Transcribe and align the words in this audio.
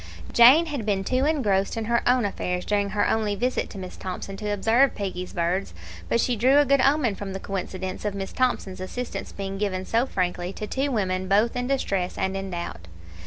Jane 0.33 0.65
had 0.65 0.83
been 0.83 1.03
too 1.03 1.21
much 1.21 1.29
engrossed 1.35 1.75
with 1.75 1.85
her 1.85 2.01
own 2.09 2.25
affairs 2.25 2.65
during 2.65 2.89
her 2.89 3.07
only 3.07 3.35
visit 3.35 3.69
to 3.69 3.77
Miss 3.77 3.95
Thomson 3.95 4.35
to 4.37 4.49
observe 4.51 4.95
Peggy's 4.95 5.31
birds, 5.31 5.75
but 6.09 6.19
she 6.19 6.35
drew 6.35 6.57
a 6.57 6.65
good 6.65 6.81
omen 6.81 7.13
form 7.13 7.33
the 7.33 7.39
coincidence 7.39 8.03
of 8.03 8.15
Miss 8.15 8.33
Thomson's 8.33 8.81
assistance 8.81 9.31
being 9.31 9.59
given 9.59 9.85
so 9.85 10.07
frankly 10.07 10.53
to 10.53 10.65
two 10.65 10.91
women 10.91 11.27
both 11.27 11.55
in 11.55 11.67
distress 11.67 12.17
and 12.17 12.35
in 12.35 12.49
doubt. 12.49 12.87